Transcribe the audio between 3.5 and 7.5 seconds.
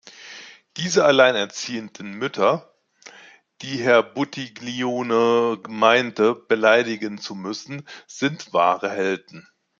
die Herr Buttiglione meinte beleidigen zu